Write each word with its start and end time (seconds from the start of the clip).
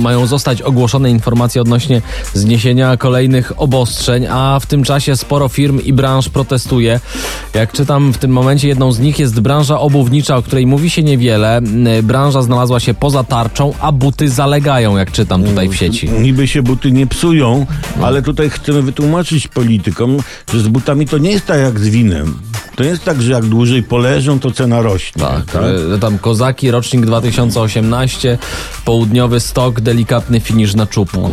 mają 0.00 0.26
zostać 0.26 0.62
ogłoszone 0.62 1.10
informacje 1.10 1.60
odnośnie 1.62 2.02
zniesienia 2.34 2.96
kolejnych 2.96 3.52
obostrzeń, 3.56 4.26
a 4.30 4.58
w 4.60 4.66
tym 4.66 4.84
czasie 4.84 5.16
sporo 5.16 5.48
firm 5.48 5.80
i 5.80 5.92
branż 5.92 6.28
protestuje. 6.28 7.00
Jak 7.54 7.72
czytam 7.72 8.12
w 8.12 8.18
tym 8.18 8.30
momencie, 8.30 8.68
jedną 8.68 8.92
z 8.92 8.98
nich 8.98 9.18
jest 9.18 9.40
branża 9.40 9.80
obuwnicza, 9.80 10.36
o 10.36 10.42
której 10.42 10.66
mówi 10.66 10.90
się 10.90 11.02
niewiele. 11.02 11.60
Branża 12.02 12.42
znalazła 12.42 12.80
się 12.80 12.94
poza 12.94 13.24
tarczą, 13.24 13.74
a 13.80 13.92
buty 13.92 14.28
zalegają, 14.28 14.96
jak 14.96 15.12
czytam 15.12 15.44
tutaj 15.44 15.68
w 15.68 15.76
sieci. 15.76 16.10
Niby 16.10 16.48
się 16.48 16.62
buty 16.62 16.92
nie 16.92 17.06
psują, 17.06 17.66
ale 18.02 18.22
tutaj 18.22 18.50
chcemy 18.50 18.82
wytłumaczyć 18.82 19.48
politykom, 19.48 20.16
że 20.52 20.60
z 20.60 20.68
butami 20.68 21.06
to 21.06 21.18
nie 21.18 21.30
jest 21.30 21.46
tak 21.46 21.60
jak 21.60 21.80
z 21.80 21.88
winem. 21.88 22.49
To 22.80 22.84
jest 22.84 23.04
tak, 23.04 23.22
że 23.22 23.32
jak 23.32 23.44
dłużej 23.44 23.82
poleżą, 23.82 24.40
to 24.40 24.50
cena 24.50 24.82
rośnie. 24.82 25.22
Tak, 25.22 25.62
yy, 25.90 25.98
tam 25.98 26.18
Kozaki, 26.18 26.70
rocznik 26.70 27.06
2018, 27.06 28.38
południowy 28.84 29.40
stok, 29.40 29.80
delikatny 29.80 30.40
finisz 30.40 30.74
na 30.74 30.86
czubku. 30.86 31.30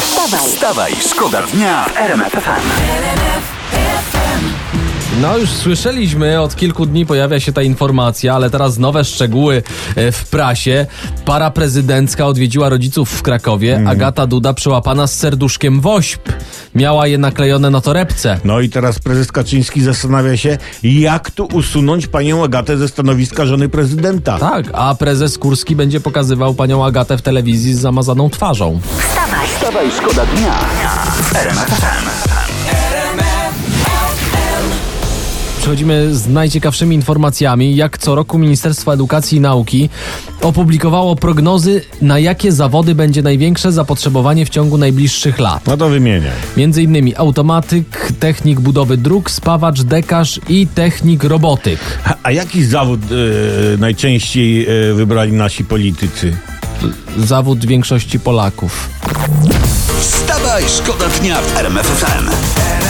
Wstawaj, 0.00 0.40
Wstawaj, 0.40 0.92
szkoda 1.10 1.42
dnia 1.42 1.84
w 1.84 1.96
RMF 1.96 2.32
FM. 2.32 3.57
No 5.22 5.38
już 5.38 5.50
słyszeliśmy, 5.50 6.40
od 6.40 6.56
kilku 6.56 6.86
dni 6.86 7.06
pojawia 7.06 7.40
się 7.40 7.52
ta 7.52 7.62
informacja, 7.62 8.34
ale 8.34 8.50
teraz 8.50 8.78
nowe 8.78 9.04
szczegóły 9.04 9.62
e, 9.96 10.12
w 10.12 10.24
prasie. 10.28 10.86
Para 11.24 11.50
prezydencka 11.50 12.26
odwiedziła 12.26 12.68
rodziców 12.68 13.10
w 13.10 13.22
Krakowie. 13.22 13.82
Agata 13.86 14.26
Duda 14.26 14.54
przyłapana 14.54 15.06
z 15.06 15.14
serduszkiem 15.14 15.80
wośp. 15.80 16.20
Miała 16.74 17.06
je 17.06 17.18
naklejone 17.18 17.70
na 17.70 17.80
torebce. 17.80 18.38
No 18.44 18.60
i 18.60 18.68
teraz 18.68 18.98
prezes 18.98 19.32
Kaczyński 19.32 19.82
zastanawia 19.82 20.36
się, 20.36 20.58
jak 20.82 21.30
tu 21.30 21.44
usunąć 21.52 22.06
panią 22.06 22.44
Agatę 22.44 22.76
ze 22.76 22.88
stanowiska 22.88 23.46
żony 23.46 23.68
prezydenta. 23.68 24.38
Tak, 24.38 24.66
a 24.72 24.94
prezes 24.94 25.38
Kurski 25.38 25.76
będzie 25.76 26.00
pokazywał 26.00 26.54
panią 26.54 26.84
Agatę 26.84 27.18
w 27.18 27.22
telewizji 27.22 27.74
z 27.74 27.80
zamazaną 27.80 28.30
twarzą. 28.30 28.80
wstawaj, 28.98 29.48
Wstawaj, 29.48 29.86
szkoda 29.98 30.26
dnia 30.26 30.54
w 31.22 32.47
Przechodzimy 35.68 36.14
z 36.14 36.28
najciekawszymi 36.28 36.96
informacjami. 36.96 37.76
Jak 37.76 37.98
co 37.98 38.14
roku 38.14 38.38
Ministerstwo 38.38 38.94
Edukacji 38.94 39.38
i 39.38 39.40
Nauki 39.40 39.90
opublikowało 40.42 41.16
prognozy, 41.16 41.82
na 42.02 42.18
jakie 42.18 42.52
zawody 42.52 42.94
będzie 42.94 43.22
największe 43.22 43.72
zapotrzebowanie 43.72 44.46
w 44.46 44.48
ciągu 44.48 44.78
najbliższych 44.78 45.38
lat. 45.38 45.66
No 45.66 45.76
to 45.76 45.88
wymieniaj. 45.88 46.32
Między 46.56 46.82
innymi 46.82 47.16
automatyk, 47.16 48.12
technik 48.20 48.60
budowy 48.60 48.96
dróg, 48.96 49.30
spawacz, 49.30 49.82
dekarz 49.82 50.40
i 50.48 50.66
technik 50.66 51.24
robotyk. 51.24 51.78
A, 52.04 52.14
a 52.22 52.32
jaki 52.32 52.64
zawód 52.64 53.00
e, 53.02 53.78
najczęściej 53.78 54.66
e, 54.66 54.94
wybrali 54.94 55.32
nasi 55.32 55.64
politycy? 55.64 56.36
Zawód 57.18 57.66
większości 57.66 58.20
Polaków. 58.20 58.88
Wstawaj, 60.00 60.64
szkoda 60.68 61.08
dnia 61.08 61.40
w 61.40 61.56
RMF 61.56 61.86
FM. 61.86 62.87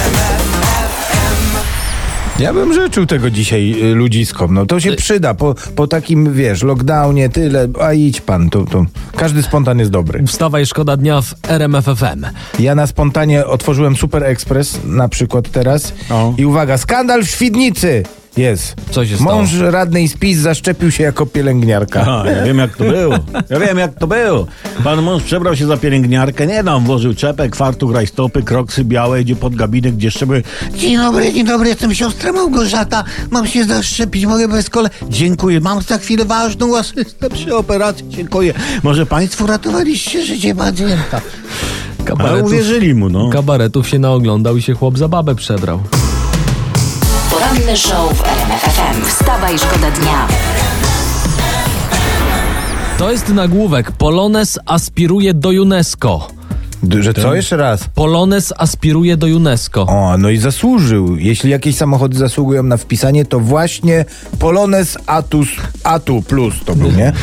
Ja 2.38 2.52
bym 2.52 2.74
życzył 2.74 3.06
tego 3.06 3.30
dzisiaj 3.30 3.74
y, 3.82 3.94
ludziskom. 3.94 4.54
No 4.54 4.66
to 4.66 4.80
się 4.80 4.92
przyda 4.92 5.34
po, 5.34 5.54
po 5.76 5.86
takim, 5.86 6.32
wiesz, 6.32 6.62
lockdownie, 6.62 7.28
tyle, 7.28 7.68
a 7.80 7.92
idź 7.92 8.20
pan, 8.20 8.50
to, 8.50 8.64
to 8.64 8.84
każdy 9.16 9.42
spontan 9.42 9.78
jest 9.78 9.90
dobry. 9.90 10.26
Wstawaj, 10.26 10.66
szkoda 10.66 10.96
dnia 10.96 11.20
w 11.20 11.34
RMFFM. 11.48 12.26
Ja 12.58 12.74
na 12.74 12.86
spontanie 12.86 13.46
otworzyłem 13.46 13.96
Super 13.96 14.24
Express 14.24 14.80
na 14.84 15.08
przykład 15.08 15.50
teraz 15.50 15.92
O. 16.10 16.34
i 16.38 16.46
uwaga, 16.46 16.78
skandal 16.78 17.24
w 17.24 17.30
Świdnicy 17.30 18.02
jest. 18.38 18.74
Co 18.90 19.06
się 19.06 19.16
stało? 19.16 19.32
Mąż 19.32 19.54
radnej 19.54 20.08
z 20.08 20.16
PiS 20.16 20.38
zaszczepił 20.38 20.90
się 20.90 21.04
jako 21.04 21.26
pielęgniarka. 21.26 22.22
A, 22.22 22.30
ja 22.30 22.44
wiem 22.44 22.58
jak 22.58 22.76
to 22.76 22.84
było. 22.84 23.14
Ja 23.50 23.60
wiem 23.60 23.78
jak 23.78 23.94
to 23.94 24.06
było. 24.06 24.46
Pan 24.84 25.02
mąż 25.02 25.22
przebrał 25.22 25.56
się 25.56 25.66
za 25.66 25.76
pielęgniarkę, 25.76 26.46
nie 26.46 26.62
no, 26.62 26.80
włożył 26.80 27.14
czepek, 27.14 27.56
fartuch, 27.56 27.94
rajstopy, 27.94 28.42
kroksy 28.42 28.84
białe, 28.84 29.20
idzie 29.20 29.36
pod 29.36 29.54
gabinet, 29.54 29.96
gdzie 29.96 30.06
jeszcze 30.06 30.26
były 30.26 30.42
Dzień 30.74 30.96
dobry, 30.96 31.32
dzień 31.32 31.46
dobry, 31.46 31.68
jestem 31.68 31.94
siostra 31.94 32.32
Małgorzata, 32.32 33.04
mam 33.30 33.46
się 33.46 33.64
zaszczepić, 33.64 34.26
mogę 34.26 34.48
bez 34.48 34.70
kole. 34.70 34.90
Dziękuję, 35.08 35.60
mam 35.60 35.82
za 35.82 35.98
chwilę 35.98 36.24
ważną 36.24 36.76
asystę 36.76 37.30
przy 37.30 37.56
operacji, 37.56 38.04
dziękuję. 38.08 38.54
Może 38.82 39.06
państwo 39.06 39.46
ratowaliście 39.46 40.26
życie 40.26 40.54
pacjenta. 40.54 41.20
Ale 41.98 42.04
Kabaretów, 42.04 42.46
uwierzyli 42.46 42.94
mu, 42.94 43.08
no. 43.08 43.30
kabaretów 43.30 43.88
się 43.88 43.98
naoglądał 43.98 44.56
i 44.56 44.62
się 44.62 44.74
chłop 44.74 44.98
za 44.98 45.08
babę 45.08 45.34
przebrał. 45.34 45.80
Poranny 47.30 47.76
show 47.76 48.12
w 48.12 48.24
RMF 48.24 48.62
FM. 48.62 49.04
Wstawaj, 49.04 49.58
szkoda 49.58 49.90
dnia. 49.90 50.28
To 52.98 53.10
jest 53.10 53.28
nagłówek. 53.28 53.92
Polones 53.92 54.58
aspiruje 54.66 55.34
do 55.34 55.48
UNESCO. 55.48 56.37
Że 57.00 57.14
co 57.14 57.34
jeszcze 57.34 57.56
raz? 57.56 57.88
Polones 57.94 58.52
aspiruje 58.56 59.16
do 59.16 59.26
UNESCO. 59.26 59.86
O, 59.86 60.18
no 60.18 60.30
i 60.30 60.36
zasłużył. 60.36 61.16
Jeśli 61.16 61.50
jakieś 61.50 61.76
samochody 61.76 62.18
zasługują 62.18 62.62
na 62.62 62.76
wpisanie, 62.76 63.24
to 63.24 63.40
właśnie 63.40 64.04
Polones 64.38 64.98
Atus 65.06 65.48
Atu 65.84 66.22
Plus 66.22 66.54
to 66.64 66.76
był, 66.76 66.90
nie? 66.92 67.12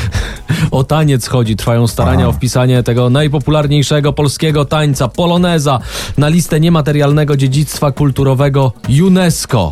O 0.71 0.83
taniec 0.83 1.27
chodzi, 1.27 1.55
trwają 1.55 1.87
starania 1.87 2.27
o 2.27 2.31
wpisanie 2.31 2.83
tego 2.83 3.09
najpopularniejszego 3.09 4.13
polskiego 4.13 4.65
tańca, 4.65 5.07
poloneza, 5.07 5.79
na 6.17 6.27
listę 6.27 6.59
niematerialnego 6.59 7.37
dziedzictwa 7.37 7.91
kulturowego 7.91 8.71
UNESCO. 9.03 9.69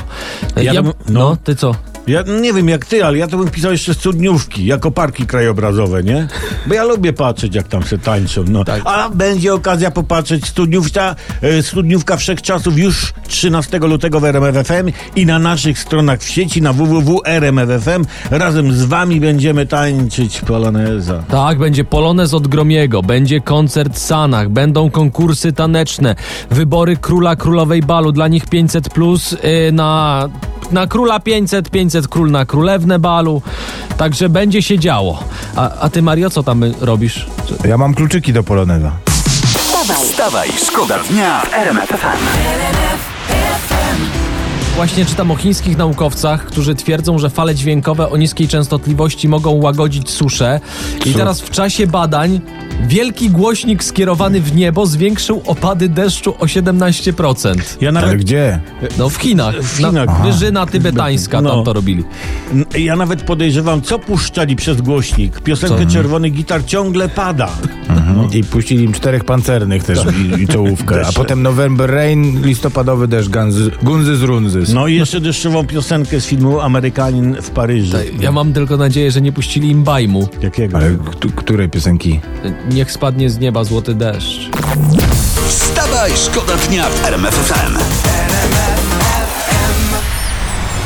Ja 0.62 0.74
bym- 0.74 0.94
no. 1.10 1.20
no. 1.20 1.38
ty 1.44 1.56
co? 1.56 1.76
Ja 2.08 2.22
nie 2.42 2.54
wiem 2.54 2.70
jak 2.70 2.86
ty, 2.86 3.06
ale 3.06 3.18
ja 3.18 3.28
to 3.28 3.38
bym 3.38 3.50
pisał 3.50 3.72
jeszcze 3.72 3.94
studniówki, 3.94 4.66
jako 4.66 4.92
parki 4.92 5.26
krajobrazowe, 5.26 6.04
nie? 6.04 6.28
Bo 6.68 6.74
ja 6.74 6.84
lubię 6.84 7.14
patrzeć, 7.14 7.56
jak 7.56 7.68
tam 7.68 7.84
se 7.84 7.98
tańczą. 7.98 8.44
No. 8.50 8.64
A 8.86 9.10
będzie 9.10 9.54
okazja 9.54 9.92
popatrzeć. 9.92 10.46
Studniówka, 10.46 11.16
e, 11.42 11.64
studniówka 11.64 12.18
Wszechczasów 12.18 12.78
już 12.78 13.14
13 13.28 13.80
lutego 13.80 14.20
w 14.20 14.26
RMFFM 14.26 14.92
i 15.16 15.26
na 15.26 15.40
naszych 15.40 15.80
stronach 15.80 16.20
w 16.20 16.30
sieci 16.30 16.62
na 16.62 16.74
www.rmf.fm. 16.74 18.06
Razem 18.32 18.74
z 18.74 18.84
wami 18.84 19.20
będziemy 19.20 19.66
tańczyć 19.66 20.42
poloneza. 20.42 21.24
Tak, 21.30 21.60
będzie 21.60 21.84
polonez 21.84 22.34
od 22.34 22.48
Gromiego, 22.48 23.02
będzie 23.02 23.42
koncert 23.42 23.94
w 23.94 24.00
Sanach, 24.00 24.50
będą 24.50 24.92
konkursy 24.92 25.54
taneczne, 25.54 26.16
wybory 26.52 26.98
króla 26.98 27.36
królowej 27.36 27.82
balu, 27.82 28.12
dla 28.12 28.28
nich 28.28 28.46
500 28.46 28.90
plus 28.90 29.32
yy, 29.32 29.72
na, 29.72 30.30
na 30.74 30.88
króla 30.88 31.20
500, 31.20 31.70
500 31.70 32.08
król 32.08 32.32
na 32.32 32.46
królewnę 32.46 33.00
balu, 33.00 33.42
także 33.98 34.30
będzie 34.30 34.62
się 34.62 34.80
działo. 34.80 35.24
A, 35.56 35.80
a 35.80 35.90
ty 35.90 36.02
Mario, 36.02 36.30
co 36.30 36.44
tam 36.44 36.64
robisz? 36.82 37.26
Ja 37.66 37.78
mam 37.78 37.94
kluczyki 37.94 38.34
do 38.34 38.44
Poloneza. 38.44 38.92
Wstawaj, 40.04 40.50
szkoda 40.68 41.00
dnia 41.10 41.42
w 41.42 41.54
RMF 41.54 41.90
FM. 41.90 43.13
Właśnie 44.76 45.06
czytam 45.06 45.32
o 45.32 45.36
chińskich 45.36 45.78
naukowcach, 45.78 46.46
którzy 46.46 46.76
twierdzą, 46.76 47.20
że 47.20 47.30
fale 47.30 47.56
dźwiękowe 47.56 48.10
o 48.10 48.18
niskiej 48.18 48.48
częstotliwości 48.48 49.28
mogą 49.30 49.52
łagodzić 49.52 50.10
suszę. 50.10 50.60
I 51.06 51.14
teraz 51.14 51.42
w 51.42 51.50
czasie 51.50 51.88
badań 51.88 52.42
wielki 52.88 53.30
głośnik 53.30 53.84
skierowany 53.84 54.42
w 54.42 54.56
niebo 54.56 54.86
zwiększył 54.86 55.42
opady 55.46 55.90
deszczu 55.90 56.36
o 56.40 56.46
17%. 56.46 57.56
Ja 57.82 57.90
Ale 57.90 58.02
nawet, 58.02 58.18
gdzie? 58.18 58.60
No 58.98 59.10
w 59.10 59.16
Chinach. 59.18 59.56
W 59.56 59.78
Chinach. 59.78 60.08
Na, 60.08 60.14
wyżyna 60.26 60.66
tybetańska 60.66 61.42
No. 61.42 61.56
tam 61.56 61.66
to 61.66 61.74
robili. 61.74 62.04
ja 62.78 62.96
nawet 62.96 63.22
podejrzewam, 63.22 63.82
co 63.82 64.00
puszczali 64.00 64.56
przez 64.56 64.82
głośnik. 64.82 65.42
Piosenkę 65.42 65.86
Czerwony 65.88 66.30
Gitar 66.30 66.66
ciągle 66.66 67.10
pada. 67.10 67.50
Mhm. 68.22 68.34
I 68.40 68.44
puścili 68.44 68.84
im 68.84 68.94
czterech 68.94 69.24
pancernych 69.24 69.84
też 69.84 70.00
i, 70.38 70.42
i 70.44 70.48
czołówkę. 70.48 71.08
A 71.08 71.12
potem 71.12 71.42
November 71.44 71.90
Rain, 71.92 72.42
listopadowy 72.46 73.08
deszcz, 73.08 73.30
Gunzy, 73.30 73.72
Gunzy 73.84 74.16
z 74.18 74.22
Runzys. 74.22 74.74
No 74.74 74.88
i 74.88 74.96
jeszcze 74.96 75.22
deszczową 75.22 75.68
piosenkę 75.68 76.22
z 76.22 76.26
filmu 76.26 76.60
Amerykanin 76.60 77.38
w 77.42 77.50
Paryżu. 77.50 77.98
Ja 78.20 78.32
mam 78.32 78.54
tylko 78.54 78.78
nadzieję, 78.78 79.12
że 79.12 79.22
nie 79.22 79.32
puścili 79.32 79.70
im 79.70 79.84
bajmu. 79.84 80.28
Jakiego? 80.42 80.78
Ale 80.78 80.90
k- 80.90 81.28
której 81.36 81.70
piosenki? 81.70 82.20
Niech 82.72 82.92
spadnie 82.92 83.30
z 83.30 83.40
nieba 83.40 83.64
złoty 83.64 83.96
deszcz. 83.96 84.50
Wstawaj, 85.48 86.12
szkoda 86.16 86.54
dnia 86.70 86.90
w 86.90 87.06
RMF 87.06 87.34
FM. 87.36 88.13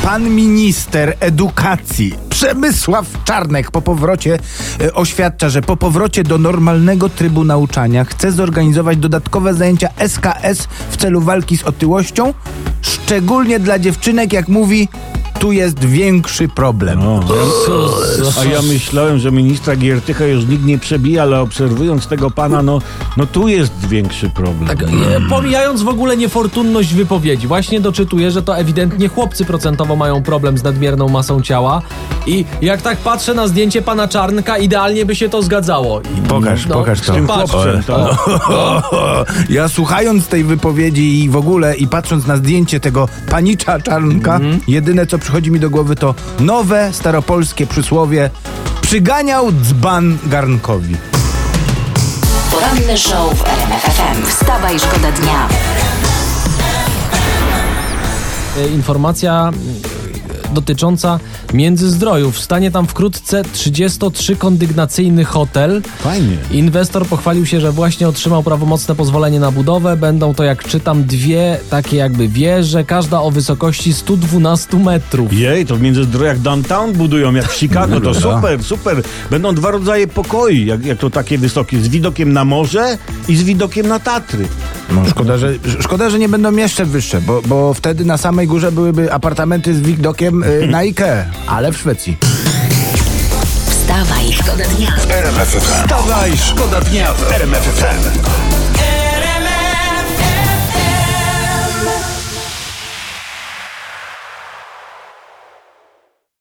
Pan 0.08 0.30
minister 0.30 1.16
edukacji 1.20 2.14
Przemysław 2.30 3.24
Czarnek 3.24 3.70
po 3.70 3.82
powrocie 3.82 4.38
e, 4.80 4.94
oświadcza, 4.94 5.48
że 5.48 5.62
po 5.62 5.76
powrocie 5.76 6.24
do 6.24 6.38
normalnego 6.38 7.08
trybu 7.08 7.44
nauczania 7.44 8.04
chce 8.04 8.32
zorganizować 8.32 8.98
dodatkowe 8.98 9.54
zajęcia 9.54 9.88
SKS 10.08 10.68
w 10.90 10.96
celu 10.96 11.20
walki 11.20 11.56
z 11.56 11.62
otyłością, 11.62 12.34
szczególnie 12.82 13.60
dla 13.60 13.78
dziewczynek, 13.78 14.32
jak 14.32 14.48
mówi, 14.48 14.88
tu 15.38 15.52
jest 15.52 15.84
większy 15.84 16.48
problem. 16.48 16.98
No, 16.98 17.20
a 18.40 18.44
ja 18.44 18.62
myślałem, 18.62 19.18
że 19.18 19.32
ministra 19.32 19.76
Giertycha 19.76 20.24
już 20.26 20.44
nikt 20.46 20.64
nie 20.64 20.78
przebija, 20.78 21.22
ale 21.22 21.40
obserwując 21.40 22.06
tego 22.06 22.30
pana, 22.30 22.62
no, 22.62 22.78
no 23.16 23.26
tu 23.26 23.48
jest 23.48 23.86
większy 23.88 24.30
problem. 24.30 24.66
Tak, 24.68 24.82
e, 24.82 24.86
pomijając 25.28 25.82
w 25.82 25.88
ogóle 25.88 26.16
niefortunność 26.16 26.94
wypowiedzi, 26.94 27.46
właśnie 27.46 27.80
doczytuję, 27.80 28.30
że 28.30 28.42
to 28.42 28.58
ewidentnie 28.58 29.08
chłopcy 29.08 29.44
procentowo 29.44 29.96
mają 29.96 30.22
problem 30.22 30.58
z 30.58 30.62
nadmierną 30.62 31.08
masą 31.08 31.42
ciała 31.42 31.82
i 32.26 32.44
jak 32.62 32.82
tak 32.82 32.98
patrzę 32.98 33.34
na 33.34 33.48
zdjęcie 33.48 33.82
pana 33.82 34.08
Czarnka, 34.08 34.58
idealnie 34.58 35.06
by 35.06 35.16
się 35.16 35.28
to 35.28 35.42
zgadzało. 35.42 36.00
I, 36.00 36.28
Pokaż, 36.28 36.66
no, 36.66 36.74
pokaż 36.74 37.00
to. 37.00 37.12
Patrz. 37.26 37.52
chłopcem, 37.52 37.82
to. 37.82 38.16
Ja 39.50 39.68
słuchając 39.68 40.26
tej 40.26 40.44
wypowiedzi 40.44 41.22
i 41.24 41.30
w 41.30 41.36
ogóle 41.36 41.76
i 41.76 41.86
patrząc 41.88 42.26
na 42.26 42.36
zdjęcie 42.36 42.80
tego 42.80 43.08
panicza 43.30 43.80
czarnka, 43.80 44.34
Mhm. 44.36 44.60
jedyne 44.68 45.06
co 45.06 45.18
przychodzi 45.28 45.50
mi 45.50 45.60
do 45.60 45.70
głowy 45.70 45.96
to 45.96 46.14
nowe 46.40 46.92
staropolskie 46.92 47.66
przysłowie 47.66 48.30
przyganiał 48.80 49.52
dzban 49.52 50.18
garnkowi. 50.26 50.96
Poranny 52.50 52.98
show 52.98 53.34
w 53.38 53.42
RMF 53.46 53.82
FM. 53.82 54.26
Wstawaj, 54.26 54.78
szkoda 54.78 55.12
dnia. 55.12 55.48
E, 58.58 58.68
Informacja 58.68 59.50
dotycząca 60.52 61.18
Międzyzdrojów. 61.54 62.40
Stanie 62.40 62.70
tam 62.70 62.86
wkrótce 62.86 63.42
33-kondygnacyjny 63.42 65.24
hotel. 65.24 65.82
Fajnie. 65.98 66.36
Inwestor 66.50 67.06
pochwalił 67.06 67.46
się, 67.46 67.60
że 67.60 67.72
właśnie 67.72 68.08
otrzymał 68.08 68.42
prawomocne 68.42 68.94
pozwolenie 68.94 69.40
na 69.40 69.50
budowę. 69.50 69.96
Będą 69.96 70.34
to, 70.34 70.44
jak 70.44 70.64
czytam, 70.64 71.04
dwie 71.04 71.58
takie 71.70 71.96
jakby 71.96 72.28
wieże, 72.28 72.84
każda 72.84 73.20
o 73.20 73.30
wysokości 73.30 73.92
112 73.92 74.76
metrów. 74.76 75.32
Jej, 75.32 75.66
to 75.66 75.76
w 75.76 75.80
Międzyzdrojach 75.80 76.40
downtown 76.40 76.92
budują, 76.92 77.34
jak 77.34 77.48
w 77.48 77.54
Chicago, 77.54 78.00
to 78.00 78.14
super, 78.14 78.64
super. 78.64 79.02
Będą 79.30 79.54
dwa 79.54 79.70
rodzaje 79.70 80.06
pokoi, 80.06 80.66
jak, 80.66 80.84
jak 80.84 80.98
to 80.98 81.10
takie 81.10 81.38
wysokie, 81.38 81.80
z 81.80 81.88
widokiem 81.88 82.32
na 82.32 82.44
morze 82.44 82.98
i 83.28 83.36
z 83.36 83.42
widokiem 83.42 83.88
na 83.88 83.98
Tatry. 84.00 84.48
No, 84.90 85.02
szkoda, 85.10 85.38
że, 85.38 85.52
szkoda, 85.80 86.10
że 86.10 86.18
nie 86.18 86.28
będą 86.28 86.56
jeszcze 86.56 86.84
wyższe, 86.84 87.20
bo, 87.20 87.42
bo 87.42 87.74
wtedy 87.74 88.04
na 88.04 88.16
samej 88.16 88.46
górze 88.46 88.72
byłyby 88.72 89.12
apartamenty 89.12 89.74
z 89.74 89.80
widokiem 89.80 90.42
y, 90.42 90.66
na 90.70 90.84
Ikea, 90.84 91.24
ale 91.46 91.72
w 91.72 91.76
Szwecji. 91.76 92.16
Wstawaj, 93.70 94.32
szkoda 94.32 94.64
dnia. 94.64 94.92
Wstawaj, 95.60 96.36
szkoda 96.36 96.80
dnia 96.80 97.14
w 97.14 97.32
RMF 97.32 97.62
FM. 97.62 98.67